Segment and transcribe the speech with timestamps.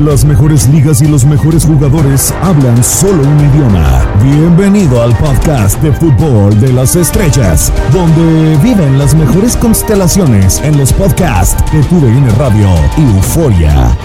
[0.00, 4.04] Las mejores ligas y los mejores jugadores hablan solo un idioma.
[4.24, 10.92] Bienvenido al podcast de fútbol de las estrellas, donde viven las mejores constelaciones en los
[10.92, 13.96] podcasts de TUDN Radio y Euforia.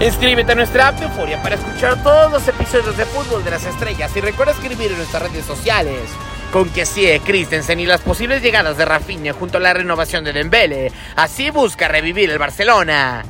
[0.00, 3.66] Inscríbete a nuestra app de Euforia para escuchar todos los episodios de Fútbol de las
[3.66, 6.08] Estrellas y recuerda escribir en nuestras redes sociales
[6.52, 10.34] con que sigue Christensen y las posibles llegadas de Rafinha junto a la renovación de
[10.34, 10.92] Dembele.
[11.16, 13.24] Así busca revivir el Barcelona.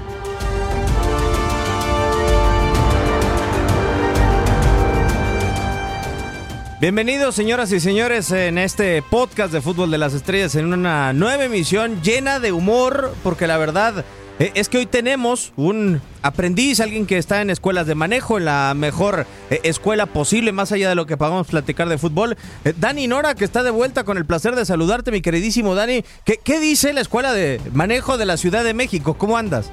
[6.81, 11.45] Bienvenidos señoras y señores en este podcast de Fútbol de las Estrellas en una nueva
[11.45, 14.05] emisión llena de humor porque la verdad
[14.39, 18.73] es que hoy tenemos un aprendiz, alguien que está en escuelas de manejo, en la
[18.75, 22.37] mejor eh, escuela posible, más allá de lo que podamos platicar de fútbol.
[22.65, 26.05] Eh, Dani Nora, que está de vuelta con el placer de saludarte, mi queridísimo Dani.
[26.25, 29.15] ¿Qué, ¿Qué dice la escuela de manejo de la Ciudad de México?
[29.15, 29.71] ¿Cómo andas?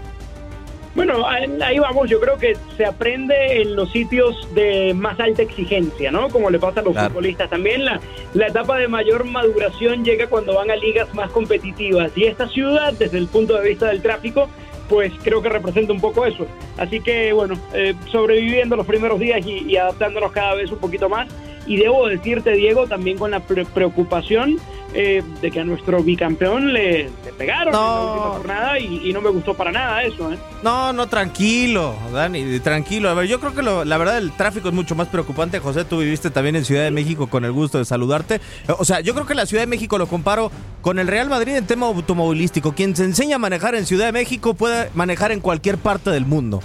[0.96, 6.12] Bueno, ahí vamos, yo creo que se aprende en los sitios de más alta exigencia,
[6.12, 6.30] ¿no?
[6.30, 8.00] Como le pasa a los futbolistas también, la,
[8.34, 12.94] la etapa de mayor maduración llega cuando van a ligas más competitivas y esta ciudad,
[12.94, 14.50] desde el punto de vista del tráfico,
[14.90, 16.48] pues creo que representa un poco eso.
[16.78, 21.28] Así que bueno, eh, sobreviviendo los primeros días y, adaptándonos cada vez un poquito más.
[21.70, 24.58] Y debo decirte, Diego, también con la preocupación
[24.96, 29.30] eh, de que a nuestro bicampeón le, pegaron en la última jornada y, no me
[29.30, 30.34] gustó para nada eso.
[30.34, 30.38] ¿eh?
[30.64, 33.10] No, no, tranquilo, Dani, tranquilo.
[33.10, 35.60] A ver, yo creo que la verdad el tráfico es mucho más preocupante.
[35.60, 38.42] José, tú viviste también en Ciudad de México con el gusto de saludarte.
[38.80, 40.52] O sea, yo creo que la Ciudad de México lo comparo
[40.82, 42.74] con el Real Madrid en tema automovilístico.
[42.74, 46.26] Quien se enseña a manejar en Ciudad de México puede manejar en cualquier parte del
[46.26, 46.62] mundo.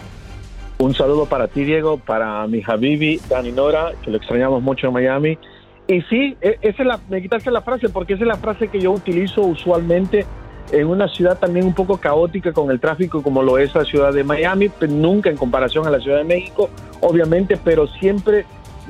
[0.79, 4.93] Un saludo para ti, Diego, para mi Habibi, Dani Nora, que lo extrañamos mucho en
[4.93, 5.39] Miami.
[5.87, 8.69] Y sí, e, esa es la, me quitaste la frase, porque esa es la frase
[8.69, 10.27] que yo utilizo usualmente
[10.73, 14.12] en una ciudad también un poco caótica con el tráfico como lo es la ciudad
[14.12, 16.71] de Miami, nunca en comparación a la Ciudad de México,
[17.01, 18.45] obviamente, pero siempre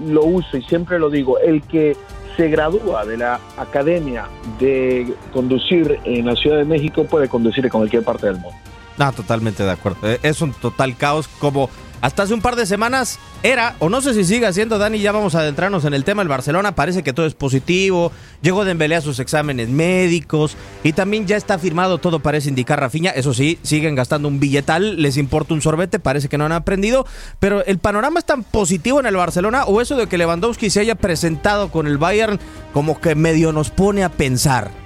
[0.07, 1.97] lo uso y siempre lo digo, el que
[2.37, 4.27] se gradúa de la academia
[4.59, 8.57] de conducir en la Ciudad de México puede conducir en cualquier parte del mundo.
[8.99, 9.99] No, totalmente de acuerdo.
[10.09, 11.69] Eh, es un total caos como
[12.05, 15.11] hasta hace un par de semanas era, o no sé si sigue siendo, Dani, ya
[15.11, 16.21] vamos a adentrarnos en el tema.
[16.21, 18.13] El Barcelona parece que todo es positivo,
[18.43, 23.11] llegó Dembélé a sus exámenes médicos y también ya está firmado, todo parece indicar Rafiña.
[23.11, 27.07] Eso sí, siguen gastando un billetal, les importa un sorbete, parece que no han aprendido.
[27.39, 30.81] Pero el panorama es tan positivo en el Barcelona o eso de que Lewandowski se
[30.81, 32.39] haya presentado con el Bayern
[32.75, 34.84] como que medio nos pone a pensar.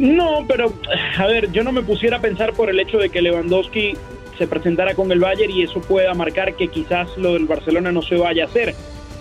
[0.00, 0.72] No, pero
[1.18, 3.92] a ver, yo no me pusiera a pensar por el hecho de que Lewandowski
[4.38, 8.00] se presentara con el Bayern y eso pueda marcar que quizás lo del Barcelona no
[8.00, 8.74] se vaya a hacer.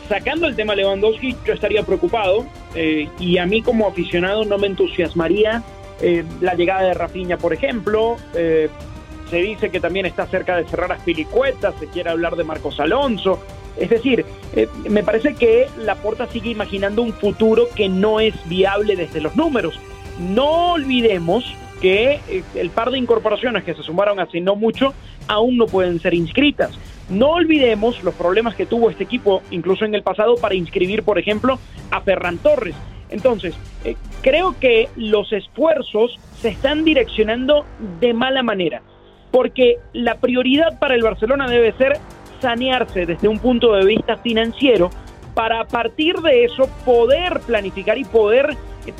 [0.08, 2.46] Sacando el tema Lewandowski, yo estaría preocupado
[2.76, 5.64] eh, y a mí como aficionado no me entusiasmaría
[6.00, 8.16] eh, la llegada de Rafinha, por ejemplo.
[8.34, 8.70] Eh,
[9.30, 12.80] se dice que también está cerca de cerrar a Filicueta, se quiere hablar de Marcos
[12.80, 13.44] Alonso.
[13.76, 14.26] Es decir,
[14.90, 19.78] me parece que Laporta sigue imaginando un futuro que no es viable desde los números.
[20.20, 21.46] No olvidemos
[21.82, 24.94] que eh, el par de incorporaciones que se sumaron hace no mucho
[25.28, 26.78] aún no pueden ser inscritas.
[27.10, 31.18] No olvidemos los problemas que tuvo este equipo incluso en el pasado para inscribir, por
[31.18, 31.58] ejemplo,
[31.90, 32.76] a Ferran Torres.
[33.10, 37.66] Entonces, eh, creo que los esfuerzos se están direccionando
[38.00, 38.82] de mala manera,
[39.32, 41.98] porque la prioridad para el Barcelona debe ser
[42.40, 44.90] sanearse desde un punto de vista financiero
[45.34, 48.56] para a partir de eso poder planificar y poder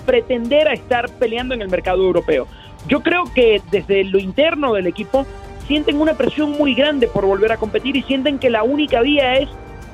[0.06, 2.48] pretender a estar peleando en el mercado europeo.
[2.88, 5.26] Yo creo que desde lo interno del equipo
[5.68, 9.38] sienten una presión muy grande por volver a competir y sienten que la única vía
[9.38, 9.50] es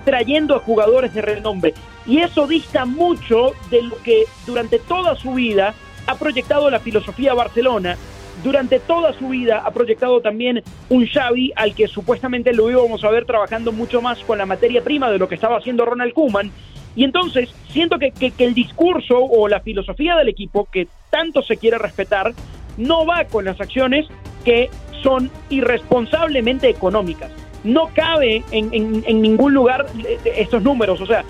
[0.06, 1.74] trayendo a jugadores de renombre.
[2.06, 5.74] Y eso dista mucho de lo que durante toda su vida
[6.08, 7.98] ha proyectado la filosofía Barcelona.
[8.44, 13.10] Durante toda su vida ha proyectado también un Xavi al que supuestamente lo íbamos a
[13.10, 16.52] ver trabajando mucho más con la materia prima de lo que estaba haciendo Ronald Koeman.
[16.95, 21.57] Y entonces siento que, que el discurso o la filosofía del equipo que tanto se
[21.57, 22.33] quiere respetar
[22.77, 24.07] no va con las acciones
[24.44, 24.69] que
[25.01, 27.31] son irresponsablemente económicas.
[27.63, 29.88] No cabe en, ningún lugar
[30.24, 31.01] estos números.
[31.01, 31.24] O sea,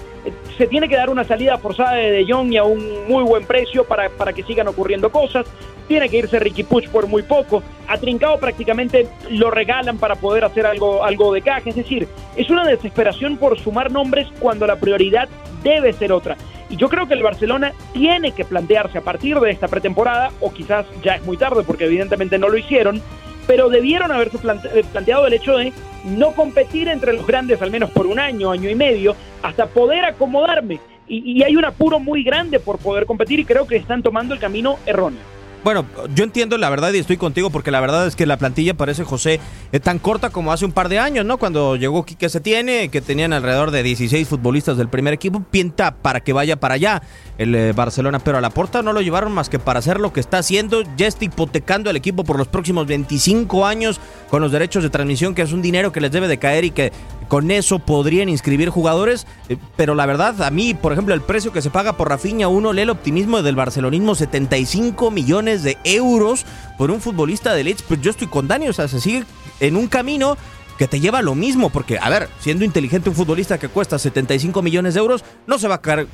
[0.57, 3.45] se tiene que dar una salida forzada de De Jong y a un muy buen
[3.45, 5.45] precio para, para que sigan ocurriendo cosas.
[5.88, 7.62] Tiene que irse Ricky Puch por muy poco.
[7.88, 11.70] A Trincao prácticamente lo regalan para poder hacer algo, algo de caja.
[11.70, 15.30] Es decir, es una desesperación por sumar nombres cuando la prioridad
[15.64, 16.38] debe ser otra.
[16.70, 20.52] Y yo creo que el Barcelona tiene que plantearse a partir de esta pretemporada, o
[20.52, 23.02] quizás ya es muy tarde porque evidentemente no lo hicieron,
[23.46, 24.38] pero debieron haberse
[24.74, 25.74] eh, planteado el hecho de
[26.04, 30.06] no competir entre los grandes al menos por un año, año y medio, hasta poder
[30.06, 30.80] acomodarme.
[31.08, 34.34] Y, y hay un apuro muy grande por poder competir y creo que están tomando
[34.34, 35.35] el camino erróneo.
[35.65, 35.83] Bueno,
[36.13, 39.03] yo entiendo la verdad y estoy contigo porque la verdad es que la plantilla parece,
[39.03, 39.39] José,
[39.71, 41.39] es tan corta como hace un par de años, ¿no?
[41.39, 46.19] Cuando llegó Quique Setiene, que tenían alrededor de 16 futbolistas del primer equipo, pinta para
[46.19, 47.01] que vaya para allá
[47.39, 50.13] el eh, Barcelona, pero a la porta no lo llevaron más que para hacer lo
[50.13, 54.51] que está haciendo, ya está hipotecando al equipo por los próximos 25 años con los
[54.51, 56.91] derechos de transmisión, que es un dinero que les debe de caer y que
[57.27, 61.51] con eso podrían inscribir jugadores, eh, pero la verdad, a mí, por ejemplo, el precio
[61.51, 66.45] que se paga por Rafinha, uno lee el optimismo del barcelonismo, 75 millones de euros
[66.77, 69.24] por un futbolista de Leeds, pues yo estoy con Dani, o sea, se sigue
[69.60, 70.38] en un camino
[70.77, 73.98] que te lleva a lo mismo, porque, a ver, siendo inteligente un futbolista que cuesta
[73.98, 76.06] 75 millones de euros, no se va a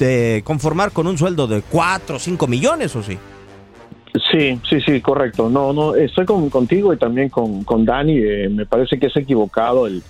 [0.00, 3.18] eh, conformar con un sueldo de 4 o 5 millones, ¿o sí?
[4.30, 5.48] Sí, sí, sí, correcto.
[5.50, 8.18] No, no, estoy contigo y también con, con Dani.
[8.18, 10.02] Eh, me parece que es equivocado el,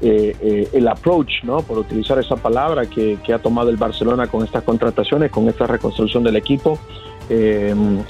[0.00, 1.62] eh, eh, el approach, ¿no?
[1.62, 6.24] Por utilizar esa palabra que, ha tomado el Barcelona con estas contrataciones, con esta reconstrucción
[6.24, 6.78] del equipo.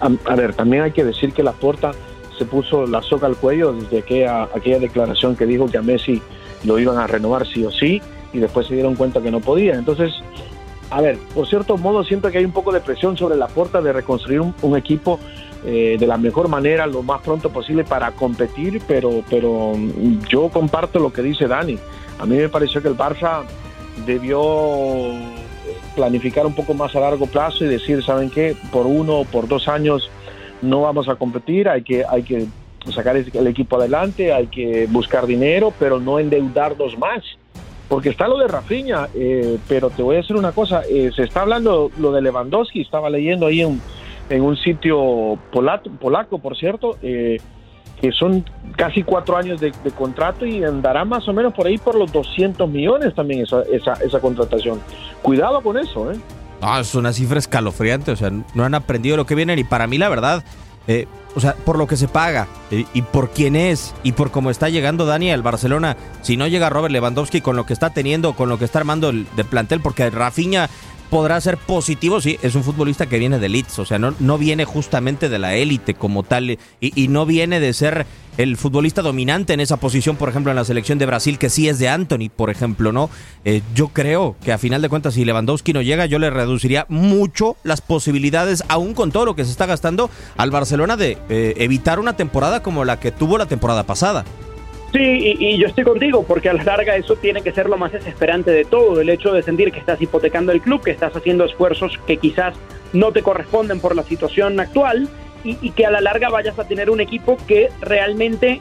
[0.00, 1.92] A, ver, también hay que decir que la Porta
[2.38, 6.22] se puso la soga al cuello desde aquella, aquella declaración que dijo que a Messi
[6.64, 8.00] lo iban a renovar sí o sí
[8.32, 9.74] y después se dieron cuenta que no podía.
[9.74, 10.14] Entonces,
[10.90, 13.80] a ver, por cierto modo, siento que hay un poco de presión sobre la puerta
[13.80, 15.20] de reconstruir un, equipo
[15.64, 20.48] eh, de la mejor manera lo más pronto posible para competir, pero, pero mm, yo
[20.48, 21.78] comparto lo que dice Dani.
[22.18, 23.44] A mí me pareció que el Barça
[24.04, 25.12] debió
[25.94, 28.56] planificar un poco más a largo plazo y decir, ¿saben qué?
[28.72, 30.10] Por uno o por dos años
[30.60, 32.46] no vamos a competir, hay que, hay que
[32.92, 37.22] sacar el equipo adelante, hay que buscar dinero, pero no endeudarnos más
[37.90, 41.24] porque está lo de Rafinha, eh, pero te voy a decir una cosa, eh, se
[41.24, 43.80] está hablando lo de Lewandowski, estaba leyendo ahí en,
[44.40, 47.38] un sitio polaco por cierto, eh,
[48.00, 48.44] que son
[48.76, 52.70] casi cuatro años de, contrato y andará más o menos por ahí por los 200
[52.70, 54.80] millones también esa, esa, esa contratación.
[55.20, 56.16] Cuidado con eso, ¿eh?
[56.62, 59.88] Ah, es una cifra escalofriante, o sea, no han aprendido lo que vienen y para
[59.88, 60.44] mí la verdad
[60.86, 64.50] eh, o sea, por lo que se paga y por quién es y por cómo
[64.50, 68.34] está llegando Dani al Barcelona, si no llega Robert Lewandowski con lo que está teniendo,
[68.34, 70.68] con lo que está armando el de plantel, porque Rafinha
[71.10, 74.38] podrá ser positivo, sí, es un futbolista que viene de Leeds, o sea, no, no
[74.38, 78.06] viene justamente de la élite como tal y, y, no viene de ser
[78.38, 81.68] el futbolista dominante en esa posición, por ejemplo, en la selección de Brasil, que sí
[81.68, 83.10] es de Anthony, por ejemplo, ¿no?
[83.44, 86.86] Eh, yo creo que a final de cuentas, si Lewandowski no llega, yo le reduciría
[86.88, 91.54] mucho las posibilidades, aún con todo lo que se está gastando, al Barcelona de eh,
[91.56, 94.24] evitar una temporada como la que tuvo la temporada pasada.
[94.92, 97.92] Sí, y, yo estoy contigo, porque a la larga eso tiene que ser lo más
[97.92, 101.44] desesperante de todo, el hecho de sentir que estás hipotecando el club, que estás haciendo
[101.44, 102.54] esfuerzos que quizás
[102.92, 105.08] no te corresponden por la situación actual
[105.44, 108.60] y, que a la larga vayas a tener un equipo que realmente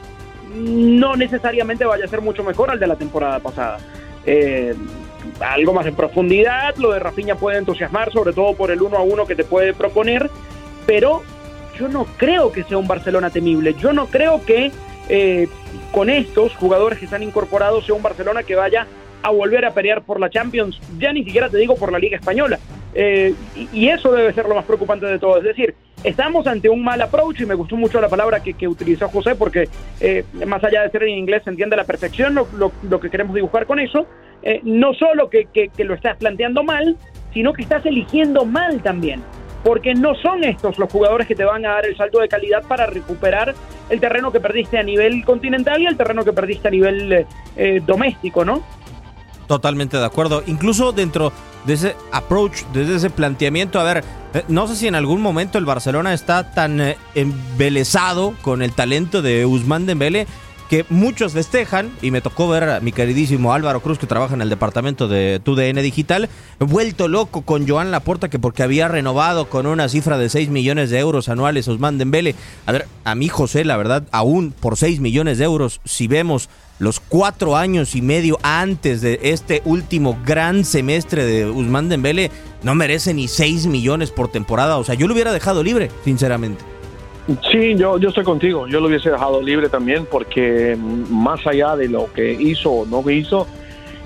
[0.54, 3.78] no necesariamente vaya a ser mucho mejor al de la temporada pasada.
[4.24, 4.74] Eh,
[5.40, 9.02] algo más en profundidad, lo de Rafinha puede entusiasmar, sobre todo por el uno a
[9.02, 10.30] uno que te puede proponer,
[10.86, 11.22] pero
[11.76, 14.70] yo no creo que sea un Barcelona temible, yo no creo que
[15.12, 15.48] eh,
[15.90, 18.86] con estos jugadores que están incorporados sea un Barcelona que vaya
[19.22, 22.16] a volver a pelear por la Champions, ya ni siquiera te digo por la Liga
[22.16, 22.58] Española.
[22.94, 23.34] Eh,
[23.72, 25.38] y, eso debe ser lo más preocupante de todo.
[25.38, 25.74] Es decir,
[26.04, 29.68] estamos ante un mal approach y me gustó mucho la palabra que, utilizó José porque
[30.00, 33.34] eh, más allá de ser en inglés se entiende a la perfección lo, que queremos
[33.34, 34.06] dibujar con eso.
[34.42, 36.96] Eh, no solo que, que lo estás planteando mal,
[37.34, 39.22] sino que estás eligiendo mal también
[39.62, 42.62] porque no son estos los jugadores que te van a dar el salto de calidad
[42.66, 43.54] para recuperar
[43.88, 47.26] el terreno que perdiste a nivel continental y el terreno que perdiste a nivel eh,
[47.56, 48.62] eh, doméstico, ¿no?
[49.46, 50.42] Totalmente de acuerdo.
[50.46, 51.32] Incluso dentro
[51.66, 55.58] de ese approach, desde ese planteamiento, a ver, eh, no sé si en algún momento
[55.58, 56.80] el Barcelona está tan
[57.14, 60.26] embelesado con el talento de Usman Dembele
[60.70, 64.40] que muchos festejan, y me tocó ver a mi queridísimo Álvaro Cruz, que trabaja en
[64.40, 66.28] el departamento de TUDN Digital,
[66.60, 70.90] vuelto loco con Joan Laporta, que porque había renovado con una cifra de 6 millones
[70.90, 72.36] de euros anuales Osman Dembele.
[72.66, 76.48] A ver, a mí José, la verdad, aún por 6 millones de euros, si vemos
[76.78, 82.30] los cuatro años y medio antes de este último gran semestre de Usman Dembele,
[82.62, 84.76] no merece ni 6 millones por temporada.
[84.78, 86.79] O sea, yo lo hubiera dejado libre, sinceramente.
[87.50, 88.66] Sí, yo, yo estoy contigo.
[88.66, 93.08] Yo lo hubiese dejado libre también porque más allá de lo que hizo o no
[93.10, 93.46] hizo,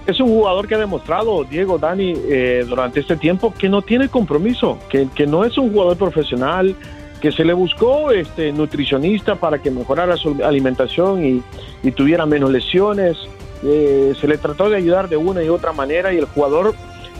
[0.07, 4.09] es un jugador que ha demostrado, Diego, Dani, eh, durante este tiempo que no tiene
[4.09, 6.75] compromiso, que, que no es un jugador profesional,
[7.21, 11.43] que se le buscó este nutricionista para que mejorara su alimentación y,
[11.83, 13.17] y tuviera menos lesiones.
[13.63, 16.75] Eh, se le trató de ayudar de una y otra manera y el jugador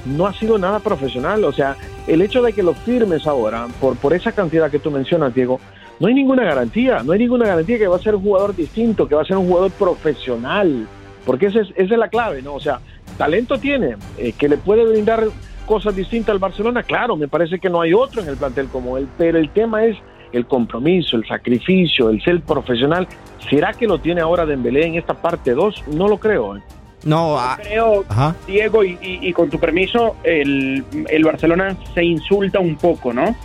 [0.05, 1.45] no ha sido nada profesional.
[1.45, 4.91] O sea, el hecho de que lo firmes ahora por, por esa cantidad que tú
[4.91, 5.61] mencionas, Diego,
[6.01, 9.07] no hay ninguna garantía, no hay ninguna garantía que va a ser un jugador distinto,
[9.07, 10.89] que va a ser un jugador profesional,
[11.25, 12.55] porque esa es, esa es la clave, ¿no?
[12.55, 12.81] O sea,
[13.17, 15.25] talento tiene, eh, que le puede brindar
[15.67, 18.99] cosas distintas al Barcelona, claro, me parece que no hay otro en el plantel como
[18.99, 19.97] él, pero el tema es
[20.33, 23.07] el compromiso, el sacrificio, el ser profesional.
[23.49, 25.89] ¿Será que lo tiene ahora Dembélé en esta parte 2?
[25.95, 26.57] No lo creo.
[26.57, 26.61] ¿eh?
[27.05, 28.35] No, ah, creo, ajá.
[28.47, 33.37] Diego, y, y- y con tu permiso, el, el Barcelona se insulta un poco, ¿no?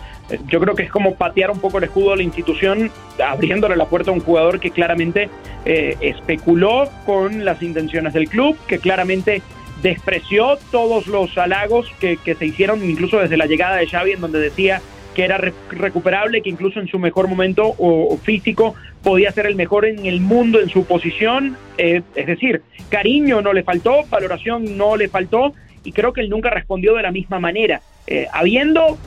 [0.46, 2.90] Yo creo que es como patear un poco el escudo de la institución,
[3.24, 5.28] abriéndole la puerta a un jugador que claramente
[5.64, 9.42] eh, especuló con las intenciones del club, que claramente
[9.82, 14.20] despreció todos los halagos que, que se hicieron, incluso desde la llegada de Xavi, en
[14.20, 14.80] donde decía
[15.14, 19.56] que era re- recuperable, que incluso en su mejor momento o, físico podía ser el
[19.56, 21.56] mejor en el mundo en su posición.
[21.78, 26.28] Eh, es decir, cariño no le faltó, valoración no le faltó, y creo que él
[26.30, 27.80] nunca respondió de la misma manera.
[28.06, 28.98] Eh, habiendo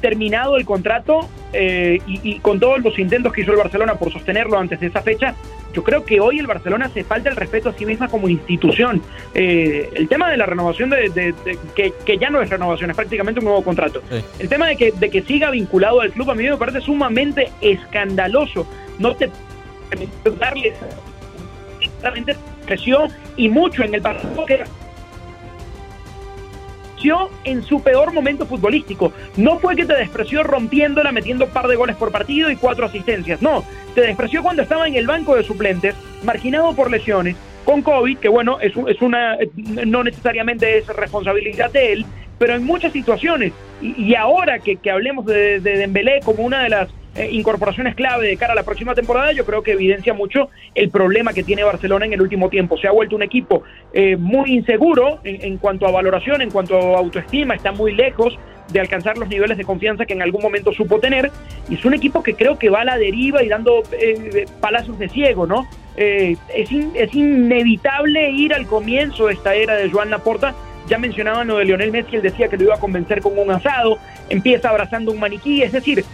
[0.00, 4.12] terminado el contrato eh, y, y con todos los intentos que hizo el Barcelona por
[4.12, 5.34] sostenerlo antes de esa fecha,
[5.72, 9.02] yo creo que hoy el Barcelona se falta el respeto a sí misma como institución.
[9.34, 12.90] Eh, el tema de la renovación, de, de- de- que, que ya no es renovación,
[12.90, 14.00] es prácticamente un nuevo contrato.
[14.10, 14.16] Sí.
[14.38, 17.50] El tema de que, de que siga vinculado al club a mí me parece sumamente
[17.60, 18.66] escandaloso.
[18.98, 19.30] No te
[19.90, 20.72] permite darle
[22.00, 24.64] claramente creció y mucho en el pasado que
[27.44, 29.12] en su peor momento futbolístico.
[29.36, 32.86] No fue que te despreció rompiéndola, metiendo un par de goles por partido y cuatro
[32.86, 33.40] asistencias.
[33.42, 38.18] No, te despreció cuando estaba en el banco de suplentes, marginado por lesiones, con COVID,
[38.18, 42.06] que bueno, es, es una, no necesariamente es responsabilidad de él,
[42.38, 43.52] pero en muchas situaciones.
[43.80, 47.94] Y, y ahora que, que hablemos de, de Dembélé como una de las eh, incorporaciones
[47.94, 51.42] clave de cara a la próxima temporada, yo creo que evidencia mucho el problema que
[51.42, 52.76] tiene Barcelona en el último tiempo.
[52.76, 56.98] Se ha vuelto un equipo eh, muy inseguro en, cuanto a valoración, en cuanto a
[56.98, 58.38] autoestima, está muy lejos
[58.72, 61.30] de alcanzar los niveles de confianza que en algún momento supo tener.
[61.68, 64.98] Y es un equipo que creo que va a la deriva y dando eh, palazos
[64.98, 65.66] de ciego, ¿no?
[65.96, 70.54] Eh, es, es inevitable ir al comienzo de esta era de Joan Laporta.
[70.88, 73.50] Ya mencionaban lo de Lionel Messi, él decía que lo iba a convencer con un
[73.50, 76.04] asado, empieza abrazando un maniquí, es decir,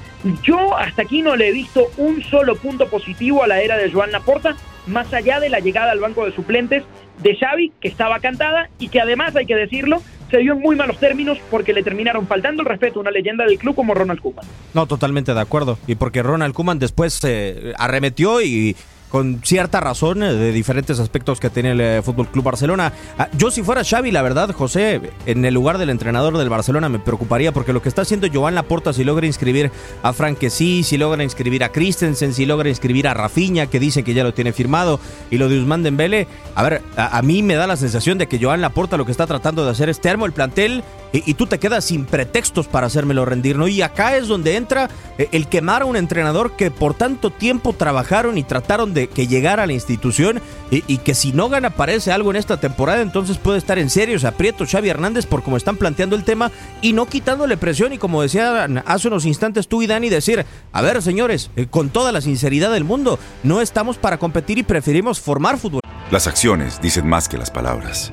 [0.43, 3.91] yo hasta aquí no le he visto un solo punto positivo a la era de
[3.91, 6.85] Joan Laporta, más allá de la llegada al banco de suplentes
[7.23, 10.77] de Xavi, que estaba cantada y que además, hay que decirlo, se dio en muy
[10.77, 14.21] malos términos porque le terminaron faltando el respeto a una leyenda del club como Ronald
[14.21, 14.45] Koeman.
[14.75, 15.79] No, totalmente de acuerdo.
[15.87, 18.75] Y porque Ronald Koeman después eh, arremetió y
[19.13, 22.95] con cierta razón eh, de diferentes aspectos que tiene el eh, Fútbol Club Barcelona.
[23.19, 26.89] Ah, yo si fuera Xavi, la verdad, José, en el lugar del entrenador del Barcelona
[26.89, 29.71] me preocuparía porque lo que está haciendo Joan Laporta si logra inscribir
[30.03, 34.03] a Frank sí, si logra inscribir a Christensen, si logra inscribir a Rafinha, que dice
[34.03, 34.99] que ya lo tiene firmado,
[35.31, 38.29] y lo de Usman Dembele, a ver, a, a mí me da la sensación de
[38.29, 41.35] que Joan Laporta lo que está tratando de hacer es te armo el plantel y,
[41.35, 43.69] tú te quedas sin pretextos para hacérmelo rendir, ¿no?
[43.69, 44.89] Y acá es donde entra
[45.19, 49.27] eh, el quemar a un entrenador que por tanto tiempo trabajaron y trataron de que
[49.27, 50.41] llegara a la institución
[50.71, 54.25] y, que si no gana parece algo en esta temporada, entonces puede estar en serios
[54.25, 56.51] aprietos Xavi Hernández por cómo están planteando el tema
[56.81, 60.83] y no quitándole presión y como decían hace unos instantes tú y Dani decir, a
[60.83, 65.21] ver señores, eh, con toda la sinceridad del mundo, no estamos para competir y preferimos
[65.21, 65.81] formar fútbol.
[66.11, 68.13] Las acciones dicen más que las palabras.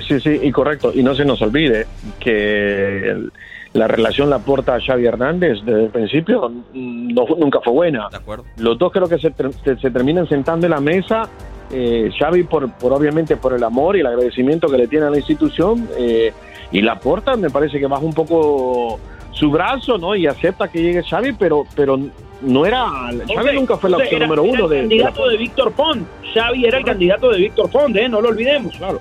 [0.00, 0.92] Sí, sí, sí, y correcto.
[0.94, 1.86] Y no se nos olvide
[2.20, 3.32] que el-
[3.72, 8.08] la relación la aporta a Xavi Hernández desde el principio no, nunca fue buena.
[8.10, 8.44] De acuerdo.
[8.58, 11.28] Los dos creo que se, ter- se, se terminan sentando en la mesa.
[11.72, 15.10] Eh, Xavi por, por obviamente por el amor y el agradecimiento que le tiene a
[15.10, 16.32] la institución eh,
[16.70, 19.00] y la aporta me parece que baja un poco
[19.32, 21.98] su brazo no y acepta que llegue Xavi pero pero
[22.42, 22.84] no era
[23.34, 25.36] Xavi nunca fue la opción era- número era uno de, el de la candidato de
[25.38, 26.06] Víctor Font.
[26.34, 28.08] Xavi era el candidato de Víctor Font, ¿eh?
[28.08, 28.76] no lo olvidemos.
[28.76, 29.00] Claro.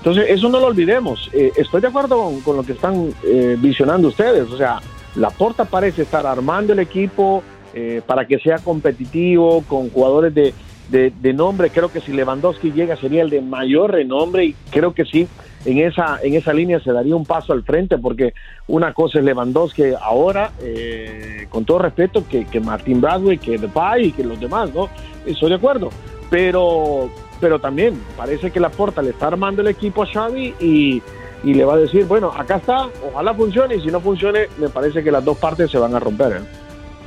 [0.00, 1.30] Entonces, eso no lo olvidemos.
[1.32, 4.50] Eh, estoy de acuerdo con, lo que están eh, visionando ustedes.
[4.50, 4.80] O sea,
[5.14, 7.42] Laporta parece estar armando el equipo
[7.74, 10.54] eh, para que sea competitivo, con jugadores de,
[10.90, 14.92] de, de nombre, creo que si Lewandowski llega sería el de mayor renombre y creo
[14.92, 15.28] que sí,
[15.64, 18.34] en esa, en esa línea se daría un paso al frente porque
[18.66, 24.06] una cosa es Lewandowski ahora, eh, con todo respeto, que, que Martin Bradway, que Depay
[24.06, 24.88] y que los demás, ¿no?
[25.24, 25.90] Estoy de acuerdo,
[26.28, 27.08] pero,
[27.40, 31.02] pero también parece que la Porta le está armando el equipo a Xavi y,
[31.42, 34.68] y le va a decir, bueno, acá está, ojalá funcione y si no funcione, me
[34.68, 36.32] parece que las dos partes se van a romper.
[36.32, 36.40] ¿eh?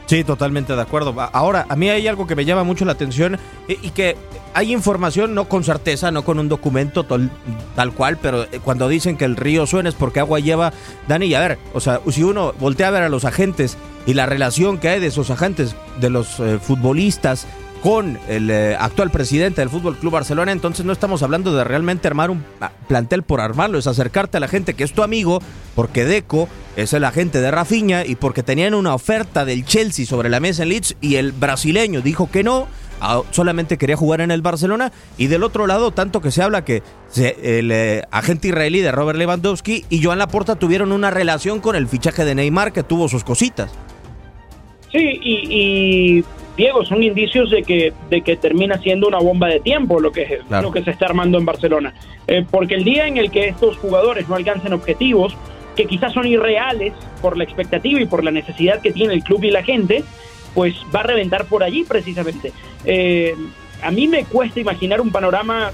[0.05, 1.15] Sí, totalmente de acuerdo.
[1.31, 4.17] Ahora, a mí hay algo que me llama mucho la atención y, que
[4.53, 7.31] hay información, no con certeza, no con un documento tal,
[7.75, 10.73] tal, cual, pero cuando dicen que el río suena es porque agua lleva,
[11.07, 14.25] Dani, a ver, o sea, si uno voltea a ver a los agentes y la
[14.25, 17.47] relación que hay de esos agentes, de los eh, futbolistas,
[17.83, 22.07] con el eh, actual presidente del Fútbol Club Barcelona, entonces no estamos hablando de realmente
[22.07, 22.41] armar un
[22.87, 25.41] plantel por armarlo, es acercarte a la gente que es tu amigo,
[25.75, 26.47] porque Deco
[26.77, 30.63] es el agente de Rafinha y porque tenían una oferta del Chelsea sobre la mesa
[30.63, 32.69] en Leeds y el brasileño dijo que no,
[33.31, 36.83] solamente quería jugar en el Barcelona y del otro lado tanto que se habla que
[37.17, 41.89] el eh, agente israelí de Robert Lewandowski y Joan Laporta tuvieron una relación con el
[41.89, 43.71] fichaje de Neymar que tuvo sus cositas.
[44.89, 46.23] Sí, y
[46.55, 50.39] Diego, son indicios de que, de que termina siendo una bomba de tiempo lo que,
[50.48, 50.67] claro.
[50.67, 51.93] lo que se está armando en Barcelona.
[52.27, 55.36] Eh, porque el día en el que estos jugadores no alcancen objetivos,
[55.75, 59.43] que quizás son irreales por la expectativa y por la necesidad que tiene el club
[59.43, 60.03] y la gente,
[60.53, 62.51] pues va a reventar por allí precisamente.
[62.86, 63.36] Eh,
[63.81, 65.72] a mí me cuesta imaginar un panorama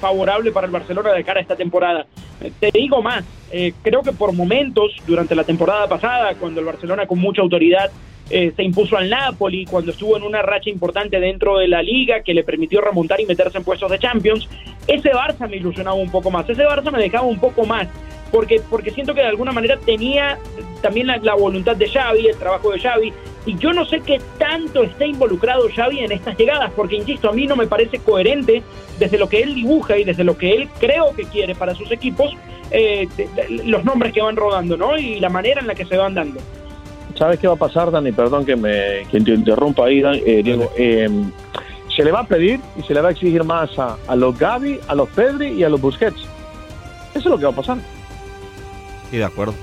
[0.00, 2.06] favorable para el Barcelona de cara a esta temporada.
[2.40, 6.66] Eh, te digo más, eh, creo que por momentos durante la temporada pasada, cuando el
[6.66, 7.90] Barcelona con mucha autoridad
[8.30, 12.22] eh, se impuso al Napoli, cuando estuvo en una racha importante dentro de la liga
[12.22, 14.48] que le permitió remontar y meterse en puestos de Champions,
[14.86, 17.88] ese Barça me ilusionaba un poco más, ese Barça me dejaba un poco más,
[18.30, 20.38] porque, porque siento que de alguna manera tenía
[20.82, 23.12] también la, voluntad de Xavi, el trabajo de Xavi,
[23.46, 27.32] y yo no sé qué tanto está involucrado Xavi en estas llegadas, porque insisto, a
[27.32, 28.62] mí no me parece coherente
[28.98, 31.90] desde lo que él dibuja y desde lo que él creo que quiere para sus
[31.90, 32.36] equipos,
[32.70, 33.08] eh,
[33.64, 34.98] los nombres que van rodando, ¿no?
[34.98, 36.40] Y la manera en la que se van dando.
[37.18, 38.12] ¿Sabes qué va a pasar, Dani?
[38.12, 40.70] Perdón que me que te interrumpa ahí, eh, Diego.
[40.76, 41.08] Eh,
[41.94, 44.38] se le va a pedir y se le va a exigir más a, a, los
[44.38, 46.20] Gaby, a los Pedri y a los Busquets.
[47.10, 47.78] Eso es lo que va a pasar.
[49.10, 49.54] Sí, de acuerdo.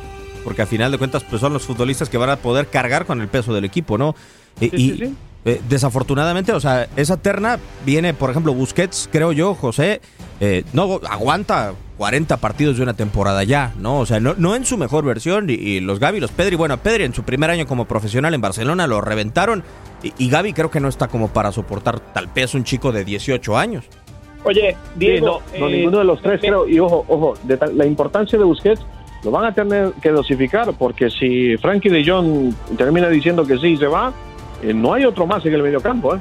[0.44, 3.22] Porque a final de cuentas pues son los futbolistas que van a poder cargar con
[3.22, 4.15] el peso del equipo, ¿no?
[4.60, 5.15] Sí, y, sí, sí.
[5.46, 10.02] Eh, desafortunadamente, o sea, esa terna viene, por ejemplo, Busquets, creo yo, José,
[10.39, 14.00] eh, no aguanta 40 partidos de una temporada ya, ¿no?
[14.00, 15.50] O sea, no, no en su mejor versión.
[15.50, 18.42] Y, y, los Gaby, los Pedri, bueno, Pedri en su primer año como profesional en
[18.42, 19.64] Barcelona lo reventaron.
[20.04, 23.06] Y, y Gaby creo que no está como para soportar tal peso un chico de
[23.06, 23.86] 18 años.
[24.44, 25.42] Oye, Diego.
[25.52, 26.68] Sí, no, no eh, ninguno de los tres, eh, creo.
[26.68, 28.86] Y ojo, ojo, de la importancia de Busquets
[29.24, 33.76] lo van a tener que dosificar porque si Frankie de Jong termina diciendo que sí
[33.76, 34.14] se va,
[34.62, 36.16] eh, no hay otro más en el mediocampo.
[36.16, 36.20] ¿eh?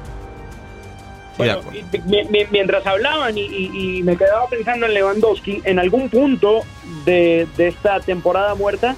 [1.36, 6.60] Bueno, y, mientras hablaban y, y, y, me quedaba pensando en Lewandowski, en algún punto
[7.04, 8.94] de, de, esta temporada muerta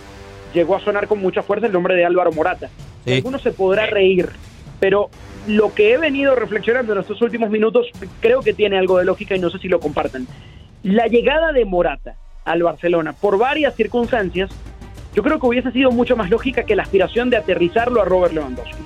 [0.52, 2.68] llegó a sonar con mucha fuerza el nombre de Álvaro Morata.
[3.04, 3.14] Sí.
[3.14, 4.30] Alguno se podrá reír,
[4.80, 5.08] pero
[5.46, 7.86] lo que he venido reflexionando en estos últimos minutos
[8.20, 10.26] creo que tiene algo de lógica y no sé si lo compartan.
[10.82, 14.50] La llegada de Morata al Barcelona por varias circunstancias,
[15.14, 18.34] yo creo que hubiese sido mucho más lógica que la aspiración de aterrizarlo a Robert
[18.34, 18.82] Lewandowski.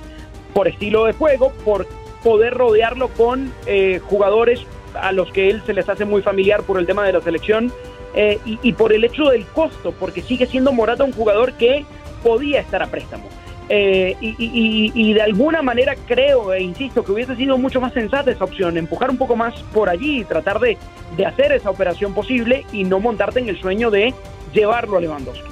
[0.53, 1.87] Por estilo de juego, por
[2.23, 4.61] poder rodearlo con eh, jugadores
[4.93, 7.71] a los que él se les hace muy familiar por el tema de la selección
[8.13, 11.85] eh, y, y, por el hecho del costo, porque sigue siendo Morata un jugador que
[12.23, 13.29] podía estar a préstamo.
[13.73, 18.43] Eh, y, de alguna manera creo e insisto que hubiese sido mucho más sensata esa
[18.43, 20.77] opción, empujar un poco más por allí y tratar de,
[21.15, 24.13] de hacer esa operación posible y no montarte en el sueño de
[24.53, 25.49] llevarlo a Lewandowski.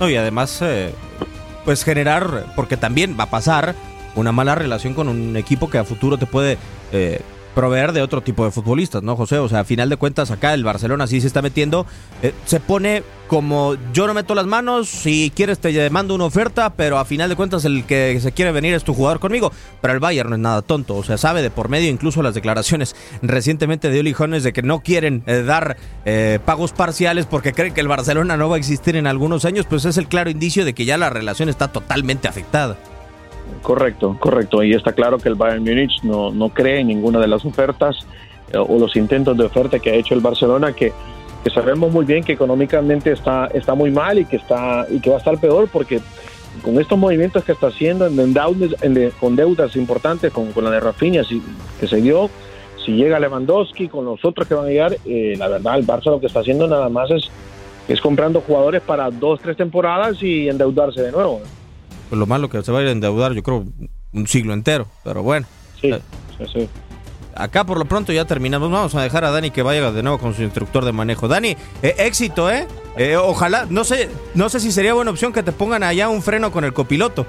[0.00, 0.94] Y además, eh,
[1.66, 3.74] pues generar, porque también va a pasar
[4.14, 6.58] una mala relación con un equipo que a futuro te puede
[6.92, 7.20] eh,
[7.54, 9.38] proveer de otro tipo de futbolistas, ¿no, José?
[9.38, 11.86] O sea, a final de cuentas, acá el Barcelona sí se está metiendo,
[12.22, 16.74] eh, se pone como yo no meto las manos, si quieres te mando una oferta,
[16.74, 19.52] pero a final de cuentas el que se quiere venir es tu jugador conmigo.
[19.80, 22.34] Pero el Bayern no es nada tonto, o sea, sabe de por medio incluso las
[22.34, 27.52] declaraciones recientemente de Uli Jones de que no quieren eh, dar eh, pagos parciales porque
[27.52, 30.28] creen que el Barcelona no va a existir en algunos años, pues es el claro
[30.28, 32.76] indicio de que ya la relación está totalmente afectada.
[33.60, 34.62] Correcto, correcto.
[34.62, 38.06] Y está claro que el Bayern Múnich no, no cree en ninguna de las ofertas
[38.52, 40.92] eh, o los intentos de oferta que ha hecho el Barcelona, que,
[41.44, 45.10] que sabemos muy bien que económicamente está, está muy mal y que, está, y que
[45.10, 46.00] va a estar peor porque
[46.62, 48.74] con estos movimientos que está haciendo en, deudas,
[49.18, 51.42] con deudas importantes, con, con la de Rafinha si,
[51.80, 52.28] que se dio,
[52.84, 56.06] si llega Lewandowski, con los otros que van a llegar, eh, la verdad el Barça
[56.06, 57.30] lo que está haciendo nada más es,
[57.88, 61.40] es comprando jugadores para dos, tres temporadas y endeudarse de nuevo.
[62.12, 63.64] Pues lo malo que se va a ir a endeudar, yo creo,
[64.12, 65.46] un siglo entero, pero bueno.
[65.80, 65.90] Sí,
[66.36, 66.68] sí, sí.
[67.34, 68.70] acá por lo pronto ya terminamos.
[68.70, 71.26] Vamos a dejar a Dani que vaya de nuevo con su instructor de manejo.
[71.26, 72.66] Dani, eh, éxito, ¿eh?
[72.98, 73.16] ¿eh?
[73.16, 76.52] Ojalá, no sé, no sé si sería buena opción que te pongan allá un freno
[76.52, 77.24] con el copiloto.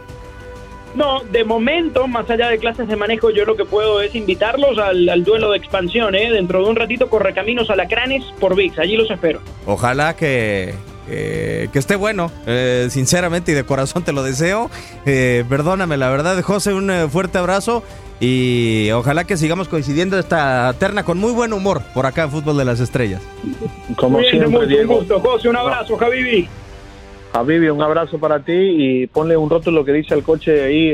[0.96, 4.78] No, de momento, más allá de clases de manejo, yo lo que puedo es invitarlos
[4.80, 6.30] al, duelo de expansión, ¿eh?
[6.30, 9.40] Dentro de un ratito, corre caminos a la Cranes por VIX, allí los espero.
[9.66, 10.76] Ojalá que,
[11.08, 14.70] que esté bueno, eh, sinceramente y de corazón te lo deseo.
[15.06, 17.84] Eh, perdóname, la verdad, José, un eh, fuerte abrazo
[18.20, 22.58] y ojalá que sigamos coincidiendo esta terna con muy buen humor por acá en Fútbol
[22.58, 23.22] de las Estrellas.
[23.98, 24.94] Como siempre, Diego.
[24.94, 26.48] Un gusto, José, un abrazo, Javibi.
[27.34, 30.94] Javibi, un abrazo para ti y ponle un rótulo que dice al coche ahí,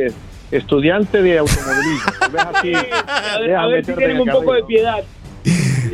[0.51, 2.11] estudiante de automovilismo.
[3.57, 5.03] a ver si tienen un poco de piedad.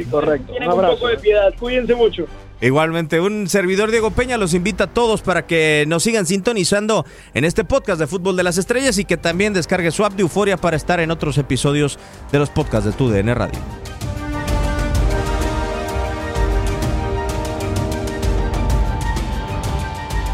[0.09, 0.51] correcto.
[0.51, 1.53] Tienen un, poco de piedad.
[1.59, 2.27] Cuídense mucho.
[2.65, 7.45] Igualmente, un servidor Diego Peña los invita a todos para que nos sigan sintonizando en
[7.45, 10.57] este podcast de Fútbol de las Estrellas y que también descargue su app de Euforia
[10.57, 11.99] para estar en otros episodios
[12.31, 13.59] de los podcasts de tu DN Radio.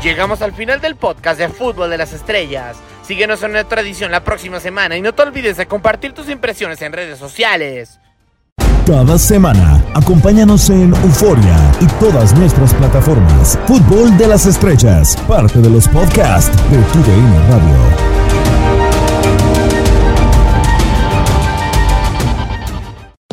[0.01, 2.77] Llegamos al final del podcast de Fútbol de las Estrellas.
[3.03, 6.81] Síguenos en nuestra edición la próxima semana y no te olvides de compartir tus impresiones
[6.81, 8.00] en redes sociales.
[8.85, 13.57] Cada semana, acompáñanos en Euforia y todas nuestras plataformas.
[13.67, 18.20] Fútbol de las Estrellas, parte de los podcasts de TUDN Radio.